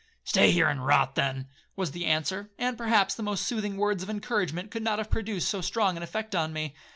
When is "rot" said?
0.83-1.13